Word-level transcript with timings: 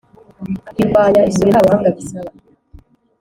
birwanya 0.75 1.21
isuri 1.31 1.49
nta 1.51 1.61
buhanga 1.65 1.89
bisaba. 1.97 2.31